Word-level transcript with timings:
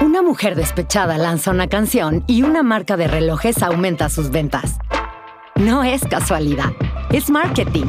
Una 0.00 0.22
mujer 0.22 0.56
despechada 0.56 1.18
lanza 1.18 1.50
una 1.50 1.68
canción 1.68 2.24
y 2.26 2.42
una 2.42 2.62
marca 2.62 2.96
de 2.96 3.06
relojes 3.06 3.62
aumenta 3.62 4.08
sus 4.08 4.30
ventas. 4.30 4.78
No 5.54 5.84
es 5.84 6.02
casualidad, 6.02 6.72
es 7.10 7.30
marketing. 7.30 7.86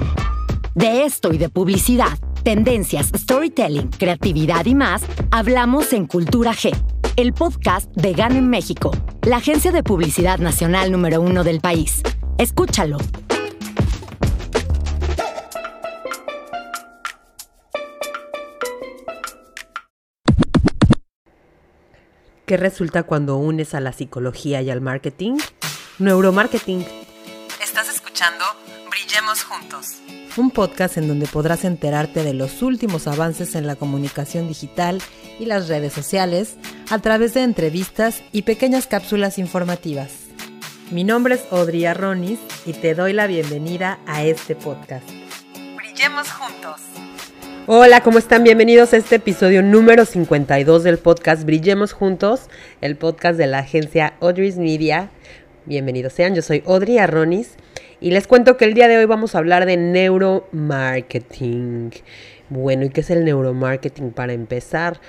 De 0.76 1.04
esto 1.04 1.34
y 1.34 1.38
de 1.38 1.50
publicidad, 1.50 2.18
tendencias, 2.44 3.12
storytelling, 3.16 3.90
creatividad 3.90 4.66
y 4.66 4.76
más, 4.76 5.04
hablamos 5.32 5.94
en 5.94 6.06
Cultura 6.06 6.52
G, 6.52 6.76
el 7.16 7.34
podcast 7.34 7.92
de 7.96 8.14
GAN 8.14 8.36
en 8.36 8.50
México, 8.50 8.92
la 9.24 9.38
agencia 9.38 9.72
de 9.72 9.84
publicidad 9.84 10.38
nacional 10.38 10.92
número 10.92 11.22
uno 11.22 11.44
del 11.44 11.60
país. 11.60 12.04
Escúchalo. 12.38 12.98
¿Qué 22.46 22.58
resulta 22.58 23.04
cuando 23.04 23.38
unes 23.38 23.74
a 23.74 23.80
la 23.80 23.92
psicología 23.92 24.62
y 24.62 24.70
al 24.70 24.80
marketing? 24.80 25.40
Neuromarketing. 25.98 26.86
Estás 27.64 27.90
escuchando 27.90 28.46
Brillemos 28.92 29.44
Juntos. 29.44 29.96
Un 30.38 30.52
podcast 30.52 30.98
en 30.98 31.08
donde 31.08 31.26
podrás 31.26 31.66
enterarte 31.66 32.24
de 32.24 32.36
los 32.36 32.62
últimos 32.62 33.08
avances 33.08 33.56
en 33.56 33.66
la 33.66 33.76
comunicación 33.76 34.48
digital 34.48 35.02
y 35.40 35.46
las 35.46 35.68
redes 35.70 35.94
sociales 35.94 36.58
a 36.92 37.00
través 37.00 37.34
de 37.34 37.42
entrevistas 37.42 38.22
y 38.32 38.44
pequeñas 38.44 38.86
cápsulas 38.86 39.40
informativas. 39.40 40.12
Mi 40.92 41.04
nombre 41.04 41.36
es 41.36 41.52
Audrey 41.52 41.86
Arronis 41.86 42.40
y 42.68 42.74
te 42.74 42.94
doy 42.94 43.14
la 43.14 43.26
bienvenida 43.26 43.98
a 44.06 44.24
este 44.24 44.56
podcast. 44.56 45.10
Brillemos 45.78 46.32
Juntos. 46.32 46.95
Hola, 47.68 48.02
¿cómo 48.02 48.20
están? 48.20 48.44
Bienvenidos 48.44 48.94
a 48.94 48.98
este 48.98 49.16
episodio 49.16 49.64
número 49.64 50.06
52 50.06 50.84
del 50.84 51.00
podcast 51.00 51.46
Brillemos 51.46 51.94
Juntos, 51.94 52.48
el 52.80 52.96
podcast 52.96 53.40
de 53.40 53.48
la 53.48 53.58
agencia 53.58 54.14
Audrey's 54.22 54.58
Media. 54.58 55.10
Bienvenidos 55.66 56.14
sean, 56.14 56.36
yo 56.36 56.44
soy 56.44 56.62
Audrey 56.68 57.00
Arronis 57.00 57.56
y 58.00 58.12
les 58.12 58.28
cuento 58.28 58.56
que 58.56 58.66
el 58.66 58.76
día 58.76 58.88
de 58.88 59.00
hoy 59.00 59.06
vamos 59.06 59.34
a 59.34 59.40
hablar 59.40 59.66
de 59.66 59.78
neuromarketing. 59.78 61.92
Bueno, 62.50 62.86
¿y 62.86 62.90
qué 62.90 63.02
es 63.02 63.10
el 63.10 63.26
neuromarketing 63.26 64.12
para 64.12 64.34
empezar? 64.34 65.02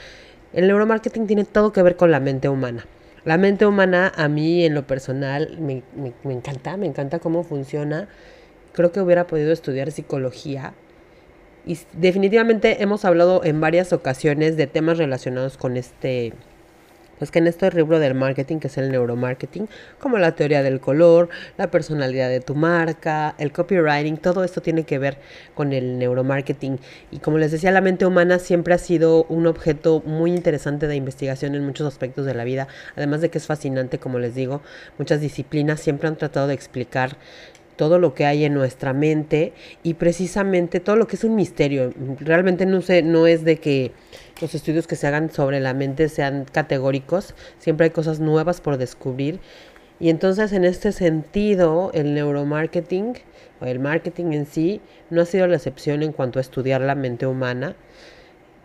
El 0.54 0.66
neuromarketing 0.66 1.26
tiene 1.26 1.44
todo 1.44 1.74
que 1.74 1.82
ver 1.82 1.96
con 1.96 2.10
la 2.10 2.20
mente 2.20 2.48
humana. 2.48 2.86
La 3.26 3.36
mente 3.36 3.66
humana 3.66 4.10
a 4.16 4.28
mí 4.28 4.64
en 4.64 4.72
lo 4.72 4.86
personal 4.86 5.58
me, 5.60 5.82
me 6.24 6.32
encanta, 6.32 6.78
me 6.78 6.86
encanta 6.86 7.18
cómo 7.18 7.44
funciona. 7.44 8.08
Creo 8.72 8.92
que 8.92 9.02
hubiera 9.02 9.26
podido 9.26 9.52
estudiar 9.52 9.92
psicología 9.92 10.72
y 11.66 11.78
definitivamente 11.94 12.82
hemos 12.82 13.04
hablado 13.04 13.44
en 13.44 13.60
varias 13.60 13.92
ocasiones 13.92 14.56
de 14.56 14.68
temas 14.68 14.98
relacionados 14.98 15.56
con 15.56 15.76
este, 15.76 16.32
pues 17.18 17.32
que 17.32 17.40
en 17.40 17.48
este 17.48 17.68
libro 17.72 17.98
del 17.98 18.14
marketing, 18.14 18.58
que 18.58 18.68
es 18.68 18.78
el 18.78 18.92
neuromarketing, 18.92 19.68
como 19.98 20.18
la 20.18 20.36
teoría 20.36 20.62
del 20.62 20.78
color, 20.78 21.28
la 21.56 21.70
personalidad 21.70 22.28
de 22.28 22.40
tu 22.40 22.54
marca, 22.54 23.34
el 23.38 23.50
copywriting, 23.50 24.16
todo 24.16 24.44
esto 24.44 24.62
tiene 24.62 24.84
que 24.84 24.98
ver 24.98 25.18
con 25.54 25.72
el 25.72 25.98
neuromarketing. 25.98 26.78
Y 27.10 27.18
como 27.18 27.38
les 27.38 27.50
decía, 27.50 27.72
la 27.72 27.80
mente 27.80 28.06
humana 28.06 28.38
siempre 28.38 28.72
ha 28.72 28.78
sido 28.78 29.24
un 29.24 29.48
objeto 29.48 30.02
muy 30.06 30.30
interesante 30.32 30.86
de 30.86 30.94
investigación 30.94 31.56
en 31.56 31.64
muchos 31.66 31.88
aspectos 31.88 32.26
de 32.26 32.34
la 32.34 32.44
vida, 32.44 32.68
además 32.94 33.22
de 33.22 33.30
que 33.30 33.38
es 33.38 33.46
fascinante, 33.46 33.98
como 33.98 34.20
les 34.20 34.36
digo, 34.36 34.62
muchas 34.98 35.20
disciplinas 35.20 35.80
siempre 35.80 36.06
han 36.06 36.16
tratado 36.16 36.46
de 36.46 36.54
explicar 36.54 37.16
todo 37.76 37.98
lo 37.98 38.14
que 38.14 38.26
hay 38.26 38.44
en 38.44 38.54
nuestra 38.54 38.92
mente 38.92 39.52
y 39.82 39.94
precisamente 39.94 40.80
todo 40.80 40.96
lo 40.96 41.06
que 41.06 41.16
es 41.16 41.24
un 41.24 41.34
misterio. 41.34 41.92
Realmente 42.18 42.66
no, 42.66 42.82
sé, 42.82 43.02
no 43.02 43.26
es 43.26 43.44
de 43.44 43.58
que 43.58 43.92
los 44.40 44.54
estudios 44.54 44.86
que 44.86 44.96
se 44.96 45.06
hagan 45.06 45.30
sobre 45.30 45.60
la 45.60 45.74
mente 45.74 46.08
sean 46.08 46.46
categóricos, 46.50 47.34
siempre 47.58 47.84
hay 47.84 47.90
cosas 47.90 48.20
nuevas 48.20 48.60
por 48.60 48.78
descubrir. 48.78 49.40
Y 49.98 50.10
entonces 50.10 50.52
en 50.52 50.64
este 50.64 50.92
sentido, 50.92 51.90
el 51.94 52.14
neuromarketing 52.14 53.14
o 53.60 53.64
el 53.64 53.78
marketing 53.78 54.32
en 54.32 54.46
sí 54.46 54.80
no 55.08 55.22
ha 55.22 55.24
sido 55.24 55.46
la 55.46 55.56
excepción 55.56 56.02
en 56.02 56.12
cuanto 56.12 56.38
a 56.38 56.42
estudiar 56.42 56.80
la 56.80 56.94
mente 56.94 57.26
humana. 57.26 57.76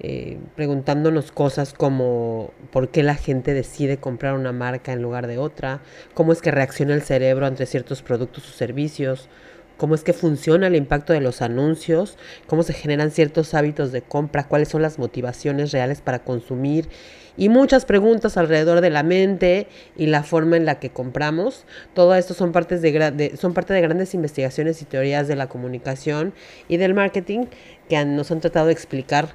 Eh, 0.03 0.39
preguntándonos 0.56 1.31
cosas 1.31 1.73
como 1.73 2.50
por 2.72 2.89
qué 2.89 3.03
la 3.03 3.13
gente 3.13 3.53
decide 3.53 3.97
comprar 3.97 4.34
una 4.34 4.51
marca 4.51 4.94
en 4.94 5.03
lugar 5.03 5.28
de 5.28 5.38
otra, 5.38 5.79
cómo 6.16 6.34
es 6.34 6.41
que 6.41 6.50
reacciona 6.50 6.95
el 6.95 7.03
cerebro 7.03 7.45
ante 7.45 7.67
ciertos 7.67 8.01
productos 8.01 8.50
o 8.50 8.51
servicios, 8.51 9.29
cómo 9.78 9.94
es 9.94 10.03
que 10.03 10.13
funciona 10.13 10.66
el 10.66 10.75
impacto 10.75 11.13
de 11.13 11.22
los 11.22 11.44
anuncios, 11.44 12.17
cómo 12.47 12.63
se 12.63 12.73
generan 12.73 13.12
ciertos 13.12 13.53
hábitos 13.53 13.91
de 13.91 14.01
compra, 14.01 14.47
cuáles 14.47 14.69
son 14.69 14.81
las 14.81 14.97
motivaciones 14.97 15.72
reales 15.72 16.01
para 16.01 16.23
consumir 16.23 16.89
y 17.38 17.50
muchas 17.50 17.85
preguntas 17.85 18.38
alrededor 18.38 18.81
de 18.81 18.89
la 18.89 19.03
mente 19.03 19.68
y 19.95 20.07
la 20.07 20.23
forma 20.23 20.57
en 20.57 20.66
la 20.66 20.79
que 20.79 20.89
compramos. 20.89 21.66
Todo 21.94 22.16
esto 22.16 22.33
son, 22.33 22.51
partes 22.51 22.81
de, 22.81 23.38
son 23.39 23.53
parte 23.53 23.73
de 23.73 23.81
grandes 23.81 24.13
investigaciones 24.13 24.81
y 24.81 24.85
teorías 24.85 25.28
de 25.28 25.35
la 25.35 25.47
comunicación 25.47 26.33
y 26.68 26.78
del 26.78 26.94
marketing 26.94 27.45
que 27.89 28.03
nos 28.06 28.31
han 28.31 28.41
tratado 28.41 28.68
de 28.68 28.73
explicar 28.73 29.29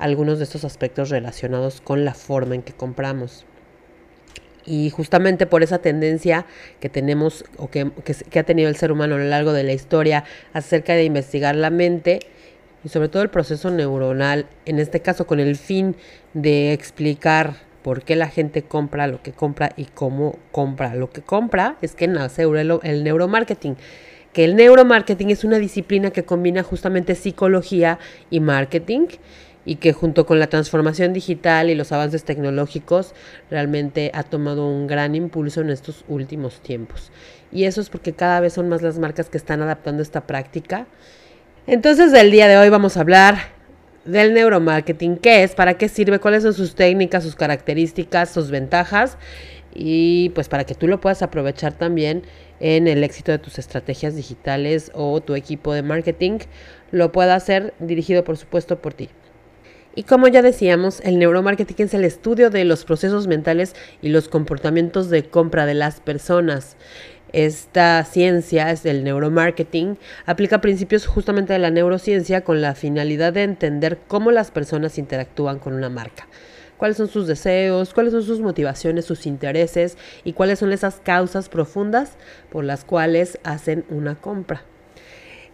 algunos 0.00 0.38
de 0.38 0.44
estos 0.44 0.64
aspectos 0.64 1.10
relacionados 1.10 1.80
con 1.80 2.04
la 2.04 2.14
forma 2.14 2.54
en 2.54 2.62
que 2.62 2.72
compramos. 2.72 3.44
Y 4.66 4.90
justamente 4.90 5.46
por 5.46 5.62
esa 5.62 5.78
tendencia 5.78 6.46
que 6.80 6.88
tenemos 6.88 7.44
o 7.56 7.70
que, 7.70 7.90
ha 8.38 8.42
tenido 8.42 8.68
el 8.68 8.76
ser 8.76 8.92
humano 8.92 9.14
a 9.14 9.18
lo 9.18 9.24
largo 9.24 9.52
de 9.52 9.62
la 9.62 9.72
historia 9.72 10.24
acerca 10.52 10.94
de 10.94 11.04
investigar 11.04 11.54
la 11.56 11.70
mente 11.70 12.20
y 12.84 12.88
sobre 12.88 13.08
todo 13.08 13.22
el 13.22 13.30
proceso 13.30 13.70
neuronal, 13.70 14.46
en 14.64 14.78
este 14.78 15.00
caso 15.00 15.26
con 15.26 15.38
el 15.38 15.56
fin 15.56 15.96
de 16.34 16.72
explicar 16.72 17.54
por 17.82 18.02
qué 18.02 18.16
la 18.16 18.28
gente 18.28 18.62
compra 18.62 19.06
lo 19.06 19.22
que 19.22 19.32
compra 19.32 19.72
y 19.76 19.86
cómo 19.86 20.38
compra 20.52 20.94
lo 20.94 21.10
que 21.10 21.22
compra, 21.22 21.76
es 21.82 21.94
que 21.94 22.08
nace 22.08 22.42
el 22.42 23.04
neuromarketing 23.04 23.76
que 24.32 24.44
el 24.44 24.54
neuromarketing 24.56 25.30
es 25.30 25.44
una 25.44 25.58
disciplina 25.58 26.10
que 26.10 26.24
combina 26.24 26.62
justamente 26.62 27.14
psicología 27.14 27.98
y 28.30 28.40
marketing 28.40 29.08
y 29.64 29.76
que 29.76 29.92
junto 29.92 30.26
con 30.26 30.38
la 30.38 30.48
transformación 30.48 31.12
digital 31.12 31.70
y 31.70 31.74
los 31.74 31.92
avances 31.92 32.24
tecnológicos 32.24 33.14
realmente 33.50 34.10
ha 34.14 34.22
tomado 34.22 34.66
un 34.66 34.86
gran 34.86 35.14
impulso 35.14 35.60
en 35.60 35.70
estos 35.70 36.04
últimos 36.08 36.60
tiempos. 36.60 37.10
Y 37.52 37.64
eso 37.64 37.80
es 37.80 37.90
porque 37.90 38.12
cada 38.12 38.40
vez 38.40 38.54
son 38.54 38.68
más 38.68 38.82
las 38.82 38.98
marcas 38.98 39.28
que 39.28 39.38
están 39.38 39.60
adaptando 39.62 40.02
esta 40.02 40.26
práctica. 40.26 40.86
Entonces, 41.66 42.12
del 42.12 42.30
día 42.30 42.48
de 42.48 42.56
hoy 42.56 42.68
vamos 42.68 42.96
a 42.96 43.00
hablar 43.00 43.36
del 44.04 44.32
neuromarketing, 44.32 45.18
qué 45.18 45.42
es, 45.42 45.54
para 45.54 45.74
qué 45.74 45.88
sirve, 45.88 46.18
cuáles 46.18 46.42
son 46.42 46.54
sus 46.54 46.74
técnicas, 46.74 47.22
sus 47.22 47.36
características, 47.36 48.30
sus 48.30 48.50
ventajas 48.50 49.18
y 49.74 50.30
pues 50.30 50.48
para 50.48 50.64
que 50.64 50.74
tú 50.74 50.88
lo 50.88 51.00
puedas 51.00 51.22
aprovechar 51.22 51.74
también 51.74 52.22
en 52.60 52.88
el 52.88 53.04
éxito 53.04 53.30
de 53.30 53.38
tus 53.38 53.58
estrategias 53.58 54.16
digitales 54.16 54.90
o 54.94 55.20
tu 55.20 55.34
equipo 55.34 55.72
de 55.74 55.82
marketing 55.82 56.38
lo 56.90 57.12
pueda 57.12 57.34
hacer 57.34 57.74
dirigido 57.78 58.24
por 58.24 58.36
supuesto 58.36 58.80
por 58.80 58.94
ti. 58.94 59.08
Y 59.94 60.04
como 60.04 60.28
ya 60.28 60.42
decíamos, 60.42 61.00
el 61.00 61.18
neuromarketing 61.18 61.86
es 61.86 61.94
el 61.94 62.04
estudio 62.04 62.50
de 62.50 62.64
los 62.64 62.84
procesos 62.84 63.26
mentales 63.26 63.74
y 64.00 64.10
los 64.10 64.28
comportamientos 64.28 65.10
de 65.10 65.24
compra 65.24 65.66
de 65.66 65.74
las 65.74 66.00
personas. 66.00 66.76
Esta 67.32 68.04
ciencia 68.04 68.70
es 68.70 68.86
el 68.86 69.04
neuromarketing, 69.04 69.98
aplica 70.26 70.60
principios 70.60 71.06
justamente 71.06 71.52
de 71.52 71.58
la 71.58 71.70
neurociencia 71.70 72.42
con 72.42 72.60
la 72.60 72.74
finalidad 72.74 73.32
de 73.32 73.42
entender 73.42 73.98
cómo 74.08 74.30
las 74.30 74.50
personas 74.50 74.98
interactúan 74.98 75.58
con 75.58 75.74
una 75.74 75.88
marca 75.88 76.28
cuáles 76.80 76.96
son 76.96 77.08
sus 77.08 77.26
deseos, 77.26 77.92
cuáles 77.92 78.14
son 78.14 78.22
sus 78.22 78.40
motivaciones, 78.40 79.04
sus 79.04 79.26
intereses 79.26 79.98
y 80.24 80.32
cuáles 80.32 80.60
son 80.60 80.72
esas 80.72 80.98
causas 80.98 81.50
profundas 81.50 82.16
por 82.48 82.64
las 82.64 82.86
cuales 82.86 83.38
hacen 83.44 83.84
una 83.90 84.14
compra. 84.14 84.64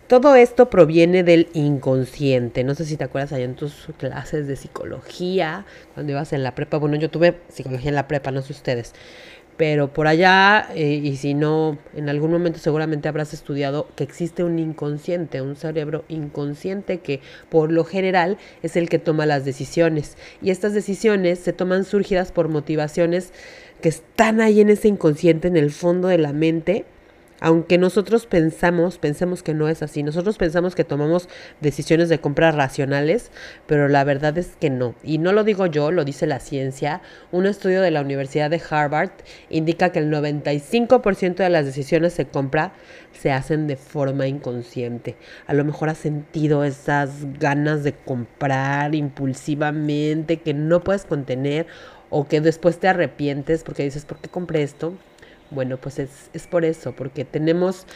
Todo 0.07 0.37
esto 0.37 0.71
proviene 0.71 1.25
del 1.25 1.49
inconsciente. 1.53 2.63
No 2.63 2.77
sé 2.77 2.85
si 2.85 2.97
te 2.97 3.03
acuerdas 3.03 3.33
allá 3.33 3.45
en 3.45 3.57
tus 3.57 3.89
clases 3.99 4.47
de 4.47 4.55
psicología, 4.55 5.67
cuando 5.95 6.13
ibas 6.13 6.33
en 6.33 6.45
la 6.45 6.55
prepa. 6.55 6.77
Bueno, 6.77 6.95
yo 6.95 7.11
tuve 7.11 7.41
psicología 7.49 7.89
en 7.89 7.97
la 7.97 8.07
prepa, 8.07 8.31
no 8.31 8.41
sé 8.41 8.53
ustedes. 8.53 8.95
Pero 9.57 9.93
por 9.93 10.07
allá, 10.07 10.69
eh, 10.77 11.01
y 11.03 11.17
si 11.17 11.35
no, 11.35 11.79
en 11.93 12.09
algún 12.09 12.31
momento 12.31 12.61
seguramente 12.61 13.09
habrás 13.09 13.35
estudiado 13.35 13.89
que 13.97 14.05
existe 14.05 14.45
un 14.45 14.61
inconsciente, 14.61 15.43
un 15.43 15.57
cerebro 15.57 16.05
inconsciente 16.07 16.99
que 16.99 17.21
por 17.49 17.73
lo 17.73 17.83
general 17.83 18.39
es 18.63 18.77
el 18.77 18.89
que 18.89 19.01
toma 19.01 19.27
las 19.27 19.45
decisiones. 19.45 20.17
Y 20.41 20.51
estas 20.51 20.73
decisiones 20.73 21.41
se 21.41 21.53
toman 21.53 21.83
surgidas 21.83 22.31
por 22.31 22.49
motivaciones 22.49 23.33
que 23.81 23.89
están 23.89 24.41
ahí 24.41 24.61
en 24.61 24.71
ese 24.71 24.87
inconsciente, 24.87 25.49
en 25.49 25.57
el 25.57 25.73
fondo 25.73 26.07
de 26.07 26.19
la 26.19 26.33
mente 26.33 26.85
aunque 27.41 27.79
nosotros 27.79 28.27
pensamos, 28.27 28.99
pensemos 28.99 29.43
que 29.43 29.55
no 29.55 29.69
es 29.69 29.83
así, 29.83 30.03
nosotros 30.03 30.39
pensamos 30.39 30.75
que 30.75 30.85
tomamos 30.85 31.29
decisiones 31.61 32.09
de 32.09 32.19
compra 32.19 32.53
racionales, 32.53 33.31
pero 33.67 33.89
la 33.89 34.05
verdad 34.05 34.37
es 34.39 34.57
que 34.59 34.71
no. 34.71 34.95
Y 35.03 35.19
no 35.19 35.33
lo 35.33 35.45
digo 35.45 35.67
yo, 35.67 35.91
lo 35.91 36.05
dice 36.05 36.27
la 36.27 36.41
ciencia. 36.41 37.03
Un 37.33 37.47
estudio 37.47 37.83
de 37.83 37.91
la 37.91 38.01
Universidad 38.01 38.51
de 38.51 38.63
Harvard 38.71 39.11
indica 39.51 39.91
que 39.91 39.99
el 39.99 40.11
95% 40.11 41.37
de 41.37 41.51
las 41.51 41.67
decisiones 41.67 42.17
de 42.17 42.27
compra 42.27 42.73
se 43.13 43.33
hacen 43.33 43.67
de 43.67 43.77
forma 43.77 44.27
inconsciente. 44.27 45.17
A 45.47 45.55
lo 45.55 45.65
mejor 45.65 45.89
has 45.89 45.99
sentido 45.99 46.65
esas 46.65 47.39
ganas 47.39 47.85
de 47.85 47.93
comprar 47.93 48.95
impulsivamente 48.95 50.39
que 50.39 50.55
no 50.55 50.83
puedes 50.83 51.05
contener 51.05 51.67
o 52.11 52.27
que 52.29 52.41
después 52.41 52.79
te 52.79 52.89
arrepientes 52.89 53.65
porque 53.65 53.83
dices, 53.83 54.05
¿por 54.05 54.19
qué 54.19 54.29
compré 54.29 54.63
esto? 54.63 54.95
Bueno, 55.51 55.77
pues 55.77 55.99
es, 55.99 56.31
es 56.33 56.47
por 56.47 56.65
eso, 56.65 56.93
porque 56.93 57.25
tenemos 57.25 57.87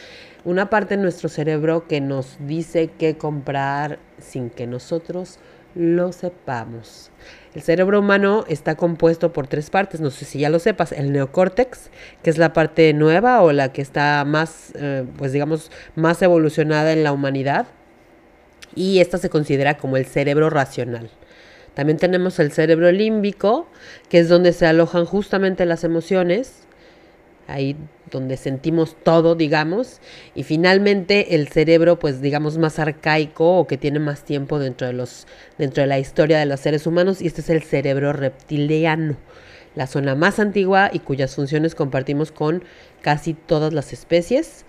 una 0.45 0.69
parte 0.69 0.95
de 0.95 1.03
nuestro 1.03 1.29
cerebro 1.29 1.87
que 1.87 2.01
nos 2.01 2.37
dice 2.39 2.89
qué 2.97 3.17
comprar 3.17 3.99
sin 4.19 4.49
que 4.49 4.67
nosotros 4.67 5.39
lo 5.75 6.11
sepamos. 6.11 7.11
El 7.53 7.61
cerebro 7.61 7.99
humano 7.99 8.45
está 8.47 8.75
compuesto 8.75 9.33
por 9.33 9.47
tres 9.47 9.69
partes, 9.69 9.99
no 9.99 10.09
sé 10.09 10.25
si 10.25 10.39
ya 10.39 10.49
lo 10.49 10.59
sepas, 10.59 10.91
el 10.93 11.11
neocórtex, 11.11 11.89
que 12.23 12.29
es 12.29 12.37
la 12.37 12.53
parte 12.53 12.93
nueva 12.93 13.41
o 13.41 13.51
la 13.51 13.73
que 13.73 13.81
está 13.81 14.23
más, 14.25 14.71
eh, 14.75 15.05
pues 15.17 15.33
digamos, 15.33 15.71
más 15.95 16.21
evolucionada 16.21 16.93
en 16.93 17.03
la 17.03 17.11
humanidad, 17.11 17.67
y 18.73 18.99
esta 18.99 19.17
se 19.17 19.29
considera 19.29 19.77
como 19.77 19.97
el 19.97 20.05
cerebro 20.05 20.49
racional. 20.49 21.09
También 21.73 21.97
tenemos 21.97 22.39
el 22.39 22.51
cerebro 22.51 22.91
límbico, 22.91 23.67
que 24.09 24.19
es 24.19 24.29
donde 24.29 24.53
se 24.53 24.65
alojan 24.65 25.05
justamente 25.05 25.65
las 25.65 25.83
emociones, 25.83 26.67
ahí 27.53 27.75
donde 28.11 28.37
sentimos 28.37 28.97
todo, 29.03 29.35
digamos, 29.35 30.01
y 30.35 30.43
finalmente 30.43 31.35
el 31.35 31.47
cerebro, 31.47 31.97
pues 31.97 32.21
digamos, 32.21 32.57
más 32.57 32.77
arcaico 32.79 33.57
o 33.57 33.67
que 33.67 33.77
tiene 33.77 33.99
más 33.99 34.23
tiempo 34.23 34.59
dentro 34.59 34.87
de 34.87 34.93
los, 34.93 35.27
dentro 35.57 35.81
de 35.81 35.87
la 35.87 35.99
historia 35.99 36.37
de 36.39 36.45
los 36.45 36.59
seres 36.59 36.85
humanos, 36.85 37.21
y 37.21 37.27
este 37.27 37.41
es 37.41 37.49
el 37.49 37.63
cerebro 37.63 38.13
reptiliano, 38.13 39.17
la 39.75 39.87
zona 39.87 40.15
más 40.15 40.39
antigua 40.39 40.89
y 40.91 40.99
cuyas 40.99 41.35
funciones 41.35 41.75
compartimos 41.75 42.31
con 42.31 42.63
casi 43.01 43.33
todas 43.33 43.73
las 43.73 43.93
especies. 43.93 44.65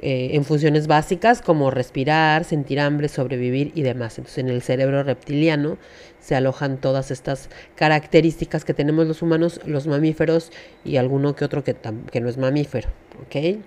Eh, 0.00 0.36
en 0.36 0.44
funciones 0.44 0.86
básicas 0.86 1.42
como 1.42 1.72
respirar, 1.72 2.44
sentir 2.44 2.78
hambre, 2.78 3.08
sobrevivir 3.08 3.72
y 3.74 3.82
demás. 3.82 4.16
Entonces 4.18 4.38
en 4.38 4.48
el 4.48 4.62
cerebro 4.62 5.02
reptiliano 5.02 5.76
se 6.20 6.36
alojan 6.36 6.78
todas 6.78 7.10
estas 7.10 7.50
características 7.74 8.64
que 8.64 8.74
tenemos 8.74 9.08
los 9.08 9.22
humanos, 9.22 9.60
los 9.66 9.88
mamíferos 9.88 10.52
y 10.84 10.98
alguno 10.98 11.34
que 11.34 11.44
otro 11.44 11.64
que, 11.64 11.74
no 12.20 12.28
es 12.28 12.38
mamífero. 12.38 12.90
¿ok? 13.26 13.58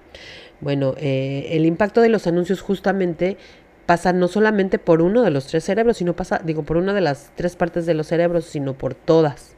Bueno, 0.61 0.95
eh, 0.99 1.49
el 1.51 1.65
impacto 1.65 1.99
de 1.99 2.07
los 2.07 2.27
anuncios 2.27 2.61
justamente 2.61 3.35
pasa 3.85 4.13
no 4.13 4.29
solamente 4.29 4.79
por 4.79 5.01
uno 5.01 5.23
de 5.23 5.31
los 5.31 5.47
tres 5.47 5.65
cerebros, 5.65 5.97
sino 5.97 6.15
pasa, 6.15 6.39
digo, 6.45 6.63
por 6.63 6.77
una 6.77 6.93
de 6.93 7.01
las 7.01 7.31
tres 7.35 7.57
partes 7.57 7.85
de 7.85 7.93
los 7.93 8.07
cerebros, 8.07 8.45
sino 8.45 8.77
por 8.77 8.95
todas. 8.95 9.57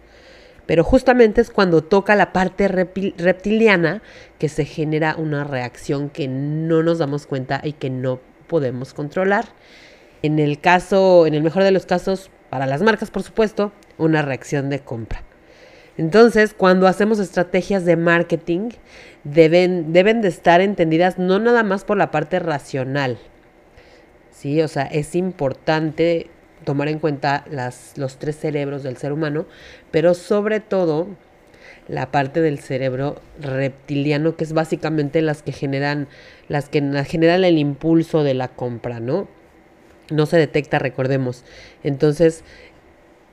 Pero 0.65 0.83
justamente 0.83 1.41
es 1.41 1.49
cuando 1.49 1.83
toca 1.83 2.15
la 2.15 2.31
parte 2.31 2.67
reptiliana 2.67 4.01
que 4.39 4.49
se 4.49 4.65
genera 4.65 5.15
una 5.17 5.43
reacción 5.43 6.09
que 6.09 6.27
no 6.27 6.83
nos 6.83 6.99
damos 6.99 7.27
cuenta 7.27 7.59
y 7.63 7.73
que 7.73 7.89
no 7.89 8.19
podemos 8.47 8.93
controlar. 8.93 9.45
En 10.21 10.39
el 10.39 10.61
caso, 10.61 11.27
en 11.27 11.33
el 11.33 11.43
mejor 11.43 11.63
de 11.63 11.71
los 11.71 11.85
casos, 11.85 12.29
para 12.49 12.65
las 12.65 12.81
marcas, 12.81 13.11
por 13.11 13.23
supuesto, 13.23 13.73
una 13.97 14.21
reacción 14.21 14.69
de 14.69 14.79
compra. 14.79 15.23
Entonces, 15.97 16.53
cuando 16.53 16.87
hacemos 16.87 17.19
estrategias 17.19 17.85
de 17.85 17.97
marketing, 17.97 18.69
deben, 19.23 19.93
deben 19.93 20.21
de 20.21 20.29
estar 20.29 20.61
entendidas 20.61 21.19
no 21.19 21.39
nada 21.39 21.63
más 21.63 21.83
por 21.83 21.97
la 21.97 22.09
parte 22.09 22.39
racional. 22.39 23.19
Sí, 24.31 24.61
o 24.61 24.67
sea, 24.67 24.83
es 24.83 25.15
importante 25.15 26.29
tomar 26.63 26.87
en 26.87 26.99
cuenta 26.99 27.45
las, 27.49 27.93
los 27.97 28.17
tres 28.17 28.37
cerebros 28.37 28.83
del 28.83 28.97
ser 28.97 29.13
humano, 29.13 29.45
pero 29.91 30.13
sobre 30.13 30.59
todo 30.59 31.07
la 31.87 32.11
parte 32.11 32.41
del 32.41 32.59
cerebro 32.59 33.21
reptiliano, 33.39 34.35
que 34.35 34.43
es 34.43 34.53
básicamente 34.53 35.21
las 35.21 35.43
que 35.43 35.51
generan, 35.51 36.07
las 36.47 36.69
que 36.69 36.81
generan 37.05 37.43
el 37.43 37.57
impulso 37.57 38.23
de 38.23 38.33
la 38.33 38.47
compra, 38.47 38.99
¿no? 38.99 39.27
No 40.09 40.25
se 40.25 40.37
detecta, 40.37 40.79
recordemos. 40.79 41.43
Entonces, 41.83 42.43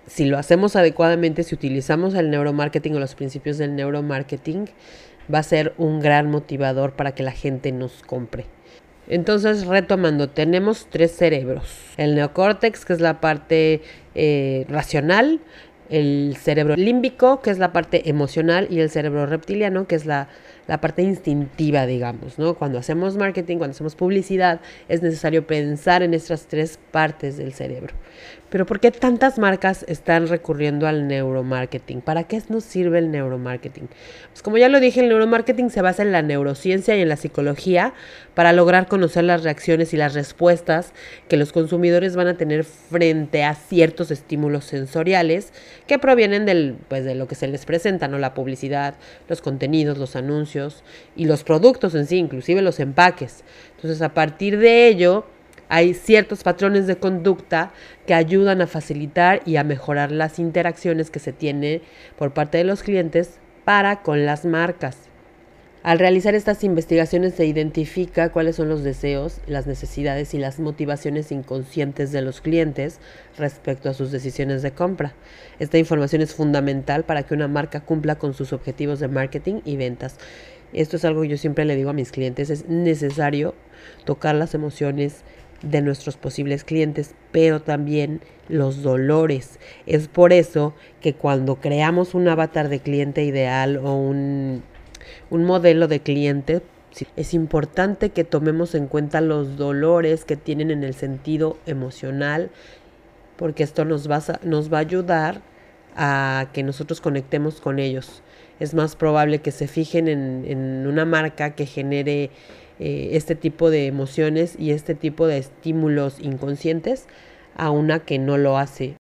si 0.06 0.25
lo 0.25 0.38
hacemos 0.38 0.76
adecuadamente, 0.76 1.43
si 1.43 1.55
utilizamos 1.55 2.15
el 2.15 2.31
neuromarketing 2.31 2.97
o 2.97 3.00
los 3.00 3.15
principios 3.15 3.59
del 3.59 3.76
neuromarketing, 3.76 4.69
va 5.33 5.38
a 5.38 5.44
ser 5.44 5.75
un 5.79 6.00
gran 6.00 6.31
motivador 6.31 6.93
para 6.94 7.15
que 7.15 7.23
la 7.23 7.33
gente 7.33 7.71
nos 7.73 8.03
compre. 8.03 8.47
Entonces, 9.11 9.67
retomando, 9.67 10.29
tenemos 10.29 10.87
tres 10.89 11.11
cerebros. 11.11 11.65
El 11.97 12.15
neocórtex, 12.15 12.85
que 12.85 12.93
es 12.93 13.01
la 13.01 13.21
parte 13.21 13.83
eh, 14.15 14.67
racional, 14.69 15.41
el 15.90 16.37
cerebro 16.40 16.76
límbico, 16.76 17.42
que 17.42 17.50
es 17.50 17.58
la 17.58 17.72
parte 17.72 18.08
emocional, 18.08 18.66
y 18.70 18.81
el 18.81 18.90
cerebro 18.90 19.26
reptiliano, 19.26 19.87
que 19.87 19.96
es 19.96 20.06
la, 20.06 20.28
la 20.66 20.81
parte 20.81 21.02
instintiva, 21.02 21.84
digamos, 21.87 22.38
¿no? 22.38 22.54
Cuando 22.54 22.78
hacemos 22.78 23.16
marketing, 23.16 23.58
cuando 23.58 23.72
hacemos 23.72 23.96
publicidad, 23.96 24.60
es 24.88 25.02
necesario 25.02 25.46
pensar 25.46 26.02
en 26.02 26.14
estas 26.14 26.46
tres 26.46 26.78
partes 26.92 27.37
del 27.37 27.52
cerebro. 27.52 27.94
Pero 28.50 28.66
¿por 28.66 28.81
qué 28.81 28.90
tantas 28.90 29.38
marcas 29.38 29.84
están 29.88 30.26
recurriendo 30.26 30.88
al 30.88 31.06
neuromarketing? 31.06 32.00
¿Para 32.00 32.25
qué 32.25 32.42
nos 32.48 32.64
sirve 32.64 32.98
el 32.98 33.10
neuromarketing? 33.10 33.88
Pues 34.31 34.42
como 34.42 34.58
ya 34.58 34.69
lo 34.69 34.81
dije, 34.81 35.00
el 35.00 35.08
neuromarketing 35.08 35.70
se 35.70 35.82
basa 35.82 36.02
en 36.02 36.10
la 36.10 36.22
neurociencia 36.22 36.96
y 36.96 37.00
en 37.00 37.08
la 37.08 37.16
psicología 37.16 37.94
para 38.34 38.52
lograr 38.52 38.88
conocer 38.88 39.25
las 39.25 39.44
reacciones 39.44 39.94
y 39.94 39.96
las 39.96 40.14
respuestas 40.14 40.92
que 41.28 41.37
los 41.37 41.52
consumidores 41.52 42.16
van 42.16 42.26
a 42.26 42.37
tener 42.37 42.64
frente 42.64 43.44
a 43.44 43.54
ciertos 43.54 44.10
estímulos 44.10 44.64
sensoriales 44.64 45.52
que 45.90 45.98
provienen 45.98 46.46
del, 46.46 46.76
pues, 46.87 47.04
de 47.04 47.16
lo 47.16 47.26
que 47.26 47.34
se 47.34 47.48
les 47.48 47.66
presenta, 47.66 48.06
¿no? 48.06 48.16
La 48.16 48.32
publicidad, 48.32 48.94
los 49.26 49.40
contenidos, 49.40 49.98
los 49.98 50.14
anuncios 50.14 50.84
y 51.16 51.25
los 51.25 51.42
productos 51.42 51.96
en 51.96 52.06
sí, 52.06 52.16
inclusive 52.16 52.62
los 52.62 52.78
empaques. 52.78 53.42
Entonces, 53.75 54.00
a 54.00 54.14
partir 54.14 54.60
de 54.60 54.87
ello, 54.87 55.26
hay 55.69 55.94
ciertos 55.94 56.44
patrones 56.44 56.87
de 56.87 56.94
conducta 56.94 57.72
que 58.06 58.14
ayudan 58.14 58.62
a 58.62 58.69
facilitar 58.69 59.42
y 59.44 59.56
a 59.56 59.64
mejorar 59.64 60.12
las 60.12 60.38
interacciones 60.38 61.10
que 61.10 61.19
se 61.19 61.32
tiene 61.32 61.82
por 62.16 62.32
parte 62.32 62.58
de 62.58 62.64
los 62.64 62.84
clientes 62.84 63.40
para 63.64 64.02
con 64.02 64.25
las 64.25 64.44
marcas. 64.44 65.10
Al 65.82 65.99
realizar 65.99 66.35
estas 66.35 66.62
investigaciones 66.62 67.35
se 67.35 67.47
identifica 67.47 68.31
cuáles 68.32 68.56
son 68.56 68.69
los 68.69 68.85
deseos, 68.85 69.41
las 69.47 69.67
necesidades 69.67 70.35
y 70.35 70.38
las 70.38 70.61
motivaciones 70.61 71.32
inconscientes 71.32 72.12
de 72.12 72.21
los 72.21 72.43
clientes 72.43 73.00
respecto 73.38 73.88
a 73.88 73.94
sus 73.94 74.12
decisiones 74.12 74.61
de 74.61 74.73
compra. 74.73 75.15
Esta 75.59 75.79
información 75.79 76.21
es 76.21 76.35
fundamental 76.35 77.05
para 77.05 77.23
que 77.23 77.32
una 77.32 77.49
marca 77.49 77.81
cumpla 77.81 78.17
con 78.17 78.35
sus 78.35 78.53
objetivos 78.53 79.00
de 79.00 79.09
marketing 79.09 79.62
y 79.65 79.79
ventas. 79.79 80.19
Esto 80.75 80.97
es 80.97 81.05
algo 81.06 81.23
que 81.23 81.29
yo 81.29 81.38
siempre 81.38 81.65
le 81.65 81.77
digo 81.77 81.88
a 81.88 81.94
mis 81.94 82.12
clientes, 82.12 82.50
es 82.50 82.69
necesario 82.69 83.55
tocar 84.05 84.35
las 84.35 84.55
emociones, 84.55 85.25
de 85.62 85.83
nuestros 85.83 86.17
posibles 86.17 86.65
clientes, 86.65 87.15
pero 87.33 87.61
también 87.61 88.21
los 88.49 88.83
dolores. 88.83 89.59
Es 89.87 90.09
por 90.09 90.33
eso 90.33 90.75
que 91.00 91.15
cuando 91.15 91.56
creamos 91.56 92.15
un 92.15 92.29
avatar 92.29 92.69
de 92.69 92.81
cliente 92.81 93.25
ideal 93.25 93.76
o 93.76 93.95
un, 93.95 94.62
un 95.30 95.45
modelo 95.45 95.88
de 95.88 96.00
cliente, 96.00 96.62
es 97.16 97.35
importante 97.35 98.11
que 98.11 98.25
tomemos 98.25 98.75
en 98.75 98.87
cuenta 98.87 99.21
los 99.21 99.57
dolores 99.57 100.25
que 100.25 100.37
tienen 100.37 100.71
en 100.71 100.83
el 100.83 100.95
sentido 100.95 101.57
emocional, 101.66 102.50
porque 103.37 103.62
esto 103.62 103.85
nos 103.85 104.11
va 104.11 104.16
a, 104.16 104.40
nos 104.45 104.73
va 104.73 104.78
a 104.78 104.80
ayudar 104.80 105.42
a 105.97 106.49
que 106.52 106.62
nosotros 106.62 107.00
conectemos 107.00 107.61
con 107.61 107.78
ellos. 107.78 108.23
Es 108.59 108.75
más 108.75 108.97
probable 108.97 109.38
que 109.38 109.52
se 109.52 109.69
fijen 109.69 110.09
en, 110.09 110.45
en 110.47 110.87
una 110.87 111.04
marca 111.04 111.54
que 111.54 111.64
genere 111.64 112.30
eh, 112.80 113.11
este 113.12 113.35
tipo 113.35 113.71
de 113.71 113.87
emociones 113.87 114.57
y 114.59 114.71
este 114.71 114.95
tipo 114.95 115.26
de 115.26 115.37
estímulos 115.37 116.19
inconscientes 116.19 117.07
a 117.54 117.71
una 117.71 118.00
que 118.00 118.19
no 118.19 118.38
lo 118.38 118.57
hace. 118.57 119.00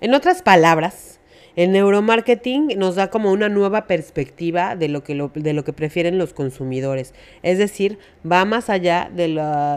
En 0.00 0.14
otras 0.14 0.42
palabras, 0.42 1.18
el 1.56 1.72
neuromarketing 1.72 2.78
nos 2.78 2.94
da 2.94 3.10
como 3.10 3.32
una 3.32 3.48
nueva 3.48 3.88
perspectiva 3.88 4.76
de 4.76 4.86
lo 4.86 5.02
que, 5.02 5.14
de 5.34 5.52
lo 5.52 5.64
que 5.64 5.72
prefieren 5.72 6.16
los 6.16 6.32
consumidores. 6.32 7.14
Es 7.42 7.58
decir, 7.58 7.98
va 8.30 8.44
más 8.44 8.70
allá 8.70 9.10
de, 9.12 9.26